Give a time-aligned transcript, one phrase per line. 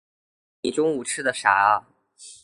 [0.63, 1.87] 你中午吃的啥啊？